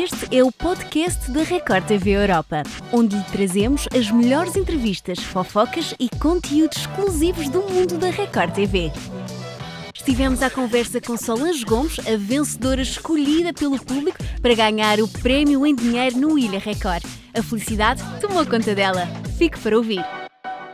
[0.00, 5.94] Este é o podcast da Record TV Europa, onde lhe trazemos as melhores entrevistas, fofocas
[6.00, 8.90] e conteúdos exclusivos do mundo da Record TV.
[9.94, 15.66] Estivemos à conversa com Solange Gomes, a vencedora escolhida pelo público para ganhar o prémio
[15.66, 17.04] em dinheiro no Ilha Record.
[17.34, 19.06] A felicidade tomou conta dela.
[19.36, 20.02] Fique para ouvir.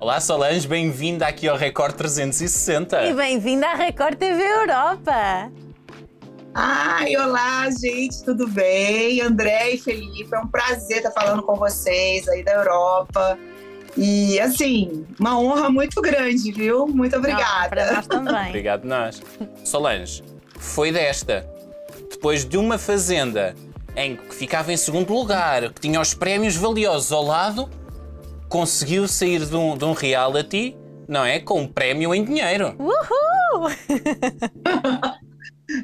[0.00, 3.06] Olá Solange, bem-vinda aqui ao Record 360.
[3.06, 5.50] E bem-vinda à Record TV Europa.
[6.54, 9.20] Ai, olá, gente, tudo bem?
[9.20, 13.36] André e Felipe, é um prazer estar falando com vocês aí da Europa.
[13.96, 16.86] E, assim, uma honra muito grande, viu?
[16.86, 17.68] Muito obrigada.
[17.68, 18.48] para nós também.
[18.48, 19.20] Obrigado nós.
[19.64, 20.22] Solange,
[20.56, 21.44] foi desta.
[22.08, 23.56] Depois de uma fazenda
[23.96, 27.68] em que ficava em segundo lugar, que tinha os prémios valiosos ao lado,
[28.48, 30.76] conseguiu sair de um, de um reality,
[31.08, 31.40] não é?
[31.40, 32.76] Com um prémio em dinheiro.
[32.78, 33.70] Uhul!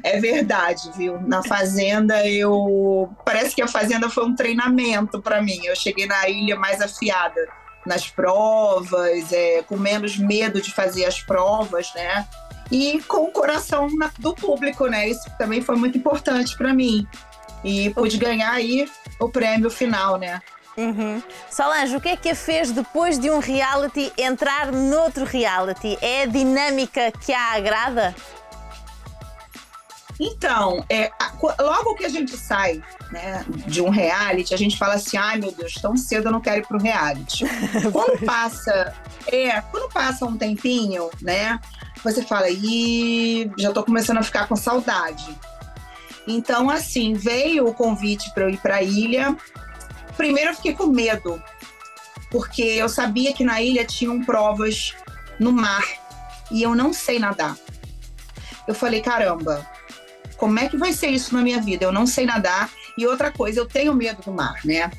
[0.03, 1.19] É verdade, viu?
[1.21, 5.59] Na fazenda eu parece que a fazenda foi um treinamento para mim.
[5.65, 7.47] Eu cheguei na ilha mais afiada
[7.85, 12.27] nas provas, é, com menos medo de fazer as provas, né?
[12.71, 15.09] E com o coração na, do público, né?
[15.09, 17.07] Isso também foi muito importante para mim.
[17.63, 20.41] E pude ganhar aí o prêmio final, né?
[20.77, 21.21] Uhum.
[21.49, 25.97] Solange, o que é que a fez depois de um reality entrar noutro reality?
[26.01, 28.15] É a dinâmica que a agrada?
[30.19, 31.11] Então, é,
[31.59, 32.81] logo que a gente sai
[33.11, 36.41] né, de um reality, a gente fala assim: ai meu Deus, tão cedo eu não
[36.41, 37.45] quero ir pro reality.
[37.91, 38.93] quando passa,
[39.27, 41.59] é, quando passa um tempinho, né,
[42.03, 45.37] você fala, ih, já tô começando a ficar com saudade.
[46.27, 49.35] Então, assim, veio o convite para eu ir para a ilha.
[50.17, 51.41] Primeiro eu fiquei com medo,
[52.29, 54.93] porque eu sabia que na ilha tinham provas
[55.39, 55.83] no mar
[56.51, 57.57] e eu não sei nadar.
[58.67, 59.67] Eu falei, caramba,
[60.41, 61.85] como é que vai ser isso na minha vida?
[61.85, 62.67] Eu não sei nadar.
[62.97, 64.89] E outra coisa, eu tenho medo do mar, né?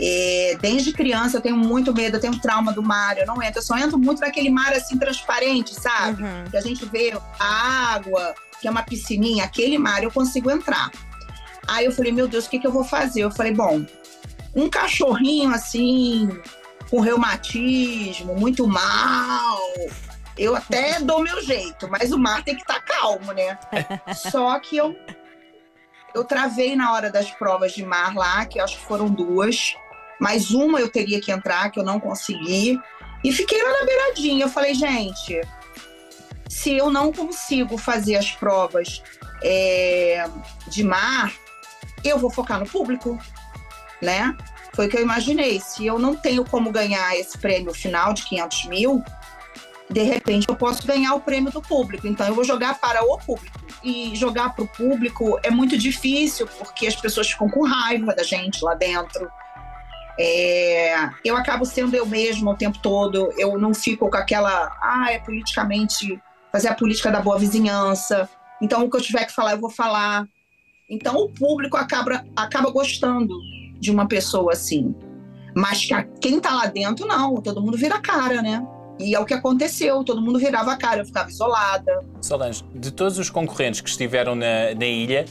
[0.00, 3.60] É, desde criança eu tenho muito medo, eu tenho trauma do mar, eu não entro,
[3.60, 6.24] eu só entro muito naquele mar assim transparente, sabe?
[6.24, 6.44] Uhum.
[6.50, 10.90] Que a gente vê a água, que é uma piscininha, aquele mar eu consigo entrar.
[11.68, 13.20] Aí eu falei, meu Deus, o que, que eu vou fazer?
[13.20, 13.86] Eu falei, bom,
[14.56, 16.28] um cachorrinho assim,
[16.90, 19.60] com reumatismo, muito mal,
[20.40, 23.58] eu até dou meu jeito, mas o mar tem que estar tá calmo, né?
[24.14, 24.96] Só que eu
[26.14, 29.76] eu travei na hora das provas de mar lá, que acho que foram duas.
[30.18, 32.80] Mais uma eu teria que entrar, que eu não consegui.
[33.22, 34.44] E fiquei lá na beiradinha.
[34.44, 35.40] Eu falei, gente,
[36.48, 39.02] se eu não consigo fazer as provas
[39.42, 40.24] é,
[40.66, 41.32] de mar,
[42.02, 43.16] eu vou focar no público,
[44.02, 44.36] né?
[44.74, 45.60] Foi o que eu imaginei.
[45.60, 49.04] Se eu não tenho como ganhar esse prêmio final de 500 mil,
[49.90, 52.06] de repente eu posso ganhar o prêmio do público.
[52.06, 53.58] Então eu vou jogar para o público.
[53.82, 58.22] E jogar para o público é muito difícil porque as pessoas ficam com raiva da
[58.22, 59.28] gente lá dentro.
[60.18, 63.32] É, eu acabo sendo eu mesma o tempo todo.
[63.36, 66.20] Eu não fico com aquela, ah, é politicamente
[66.52, 68.28] fazer a política da boa vizinhança.
[68.62, 70.26] Então o que eu tiver que falar eu vou falar.
[70.88, 73.34] Então o público acaba acaba gostando
[73.78, 74.94] de uma pessoa assim.
[75.56, 78.64] Mas que quem está lá dentro não, todo mundo vira cara, né?
[79.00, 82.04] E é o que aconteceu, todo mundo virava a cara, eu ficava isolada.
[82.20, 85.24] Solange, de todos os concorrentes que estiveram na, na ilha,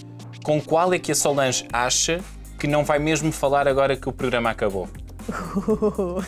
[0.44, 2.20] com qual é que a Solange acha
[2.58, 4.90] que não vai mesmo falar agora que o programa acabou?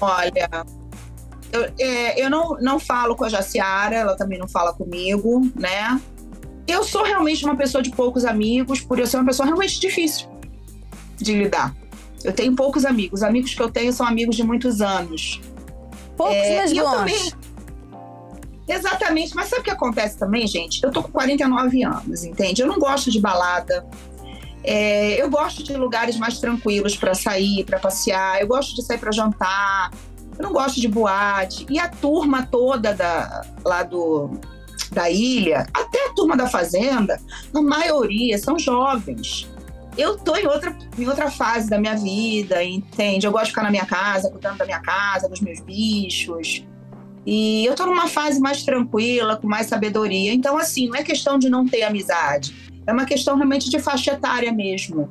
[0.00, 0.50] Olha,
[1.52, 6.00] eu, é, eu não, não falo com a Jaciara, ela também não fala comigo, né?
[6.66, 10.28] Eu sou realmente uma pessoa de poucos amigos, por eu ser uma pessoa realmente difícil
[11.16, 11.74] de lidar.
[12.24, 13.20] Eu tenho poucos amigos.
[13.20, 15.40] Os amigos que eu tenho são amigos de muitos anos.
[16.16, 16.90] Poucos, é, mas bons.
[16.90, 17.32] Também...
[18.68, 20.82] Exatamente, mas sabe o que acontece também, gente?
[20.82, 22.62] Eu tô com 49 anos, entende?
[22.62, 23.86] Eu não gosto de balada.
[24.64, 28.40] É, eu gosto de lugares mais tranquilos para sair, para passear.
[28.40, 29.90] Eu gosto de sair para jantar.
[30.38, 31.66] Eu não gosto de boate.
[31.68, 34.30] E a turma toda da, lá do,
[34.92, 37.20] da ilha, até a turma da fazenda,
[37.52, 39.51] a maioria são jovens
[39.96, 43.26] eu tô em outra, em outra fase da minha vida, entende?
[43.26, 46.64] Eu gosto de ficar na minha casa, cuidando da minha casa, dos meus bichos.
[47.26, 50.32] E eu tô numa fase mais tranquila, com mais sabedoria.
[50.32, 52.72] Então, assim, não é questão de não ter amizade.
[52.86, 55.08] É uma questão realmente de faixa etária mesmo.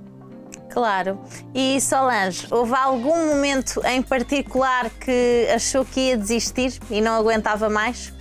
[0.70, 1.20] Claro.
[1.54, 7.70] E Solange, houve algum momento em particular que achou que ia desistir e não aguentava
[7.70, 8.14] mais?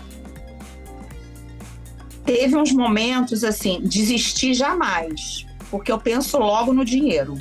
[2.25, 7.39] Teve uns momentos assim, desistir jamais porque eu penso logo no dinheiro.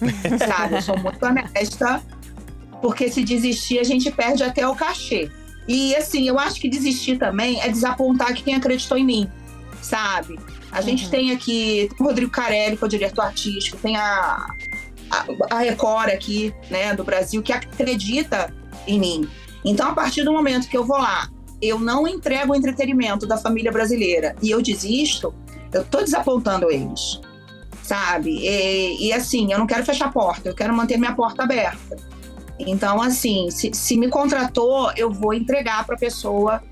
[0.46, 0.76] sabe?
[0.76, 2.02] Eu sou muito honesta,
[2.80, 5.30] porque se desistir, a gente perde até o cachê.
[5.66, 9.30] E assim, eu acho que desistir também é desapontar quem acreditou em mim,
[9.80, 10.38] sabe?
[10.72, 14.46] A gente tem aqui o Rodrigo Carelli, que é o diretor artístico, tem a,
[15.10, 18.52] a, a Record aqui, né, do Brasil, que acredita
[18.86, 19.28] em mim.
[19.64, 21.28] Então, a partir do momento que eu vou lá,
[21.60, 25.32] eu não entrego o entretenimento da família brasileira e eu desisto,
[25.72, 27.20] eu tô desapontando eles,
[27.92, 28.30] sabe?
[28.30, 31.96] E, e assim, eu não quero fechar a porta, eu quero manter minha porta aberta.
[32.58, 36.62] Então, assim, se, se me contratou, eu vou entregar para a pessoa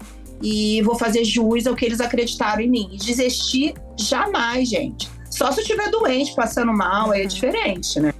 [0.43, 2.89] e vou fazer jus ao que eles acreditaram em mim.
[2.93, 5.11] E desistir jamais, gente.
[5.31, 8.15] Só se eu estiver doente, passando mal, é diferente, né?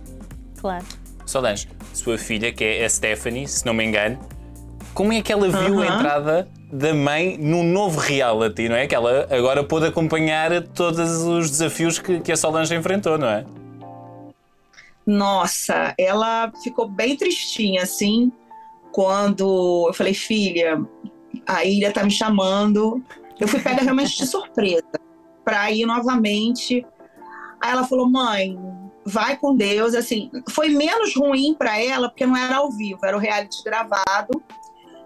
[0.61, 0.85] Claro.
[1.25, 4.19] Solange, sua filha, que é a Stephanie, se não me engano,
[4.95, 5.81] como é que ela viu Uhum.
[5.83, 8.87] a entrada da mãe num novo reality, não é?
[8.87, 13.45] Que ela agora pôde acompanhar todos os desafios que, que a Solange enfrentou, não é?
[15.07, 18.31] Nossa, ela ficou bem tristinha, assim,
[18.93, 20.81] quando eu falei, filha,
[21.47, 23.03] a ilha tá me chamando.
[23.41, 24.85] Eu fui pega realmente de surpresa
[25.45, 26.87] para ir novamente.
[27.61, 28.57] Aí ela falou, mãe,
[29.05, 29.95] vai com Deus.
[29.95, 34.43] Assim, foi menos ruim para ela porque não era ao vivo, era o reality gravado,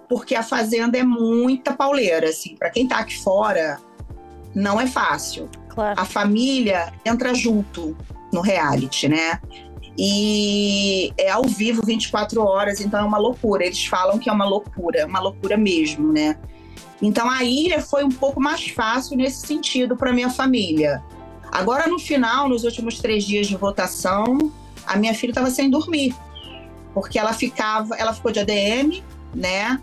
[0.09, 2.57] porque a fazenda é muita pauleira, assim.
[2.57, 3.79] Para quem tá aqui fora,
[4.55, 6.01] não é fácil Claro.
[6.01, 7.97] a família entra junto
[8.33, 9.41] no reality, né?
[9.99, 13.65] E é ao vivo 24 horas, então é uma loucura.
[13.65, 16.37] Eles falam que é uma loucura, uma loucura mesmo, né?
[17.03, 21.03] Então a ilha foi um pouco mais fácil nesse sentido para minha família.
[21.51, 24.53] Agora no final, nos últimos três dias de votação,
[24.87, 26.15] a minha filha estava sem dormir,
[26.93, 29.03] porque ela ficava, ela ficou de ADM,
[29.35, 29.81] né?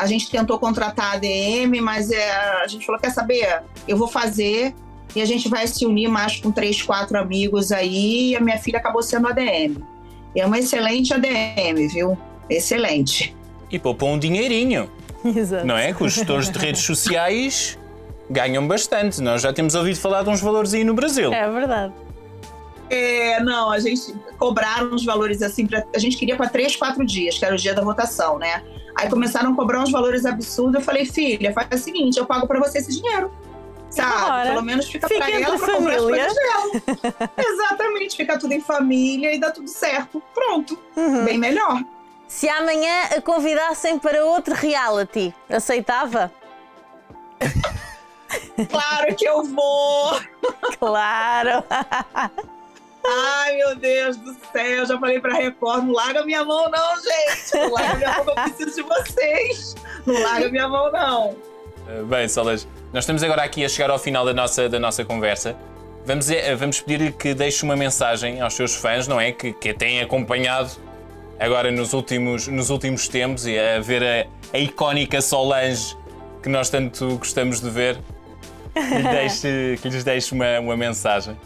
[0.00, 2.32] A gente tentou contratar a ADM, mas é,
[2.62, 3.62] a gente falou quer saber?
[3.86, 4.74] Eu vou fazer
[5.14, 8.30] e a gente vai se unir mais com três, quatro amigos aí.
[8.30, 9.76] E a minha filha acabou sendo ADM.
[10.34, 12.16] E é uma excelente ADM, viu?
[12.48, 13.36] Excelente.
[13.70, 14.90] E poupou um dinheirinho,
[15.22, 15.66] Exato.
[15.66, 15.92] não é?
[15.92, 17.78] Que os gestores de redes sociais
[18.30, 19.20] ganham bastante.
[19.20, 21.30] Nós já temos ouvido falar de uns valores aí no Brasil.
[21.30, 21.92] É verdade.
[22.90, 27.06] É, não, a gente cobraram uns valores assim, pra, a gente queria para três, quatro
[27.06, 28.64] dias, que era o dia da votação, né?
[28.96, 30.74] Aí começaram a cobrar uns valores absurdos.
[30.74, 33.32] Eu falei, filha, faz o seguinte, eu pago para você esse dinheiro.
[33.90, 34.48] Sabe?
[34.48, 37.30] Pelo menos fica, fica para entre ela pra comprar as coisas dela.
[37.38, 40.22] Exatamente, fica tudo em família e dá tudo certo.
[40.34, 40.78] Pronto.
[40.96, 41.24] Uhum.
[41.24, 41.82] Bem melhor.
[42.26, 46.32] Se amanhã a convidassem para outro reality, aceitava?
[48.68, 50.20] Claro que eu vou!
[50.78, 51.64] Claro.
[53.06, 57.54] Ai, meu Deus do céu, já falei pra Record, não larga minha mão não, gente.
[57.54, 59.74] Não larga minha mão, eu preciso de vocês.
[60.06, 61.30] Não larga minha mão não.
[61.30, 65.04] Uh, Bem, Solange, nós estamos agora aqui a chegar ao final da nossa, da nossa
[65.04, 65.56] conversa.
[66.04, 69.32] Vamos, eh, vamos pedir que deixe uma mensagem aos seus fãs, não é?
[69.32, 70.70] Que, que a têm acompanhado
[71.38, 75.96] agora nos últimos, nos últimos tempos e a ver a, a icónica Solange
[76.42, 77.98] que nós tanto gostamos de ver.
[78.72, 81.36] Que lhes deixe, que lhes deixe uma, uma mensagem.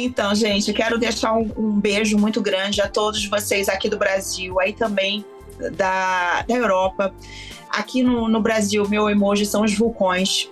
[0.00, 4.60] Então, gente, quero deixar um, um beijo muito grande a todos vocês aqui do Brasil,
[4.60, 5.24] aí também
[5.72, 7.12] da, da Europa.
[7.68, 10.48] Aqui no, no Brasil, meu emoji são os vulcões.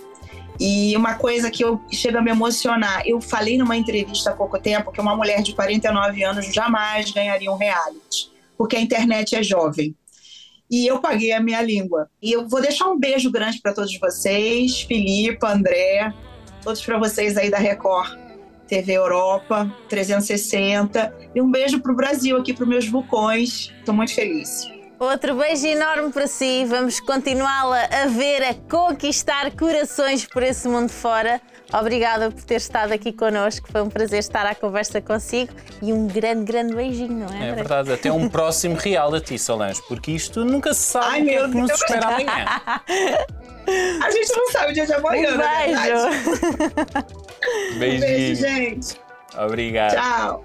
[0.59, 4.59] E uma coisa que eu chega a me emocionar, eu falei numa entrevista há pouco
[4.59, 9.45] tempo que uma mulher de 49 anos jamais ganharia um reality, porque a internet é
[9.45, 9.95] jovem.
[10.69, 12.11] E eu paguei a minha língua.
[12.21, 16.13] E eu vou deixar um beijo grande para todos vocês, Filipe, André,
[16.65, 18.26] todos para vocês aí da Record
[18.69, 21.15] TV Europa 360.
[21.35, 23.73] E um beijo pro Brasil aqui, para meus vulcões.
[23.79, 24.69] Estou muito feliz.
[24.99, 26.65] Outro beijo enorme para si.
[26.65, 31.41] Vamos continuá-la a ver, a conquistar corações por esse mundo fora.
[31.73, 33.69] Obrigada por ter estado aqui connosco.
[33.71, 35.53] Foi um prazer estar à conversa consigo.
[35.83, 37.49] E um grande, grande beijinho, não é?
[37.51, 41.31] É verdade, até um próximo reality, Solange, porque isto nunca se sabe Ai, o que
[41.31, 42.45] é meu que nos espera amanhã.
[44.03, 47.75] A gente não sabe o dia de amanhã, Um na beijo.
[47.75, 48.37] Um beijo, Beijinho.
[48.37, 49.01] gente.
[49.37, 49.95] Obrigado.
[49.95, 50.45] Tchau.